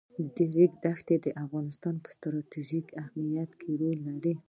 د 0.35 0.37
ریګ 0.53 0.71
دښتې 0.83 1.15
د 1.25 1.27
افغانستان 1.43 1.95
په 2.03 2.09
ستراتیژیک 2.15 2.87
اهمیت 3.03 3.51
کې 3.59 3.69
رول 3.81 3.97
لري. 4.09 4.33